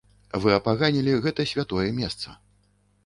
Вы 0.45 0.53
апаганілі 0.59 1.13
гэта 1.27 1.45
святое 1.53 1.85
месца. 1.99 2.27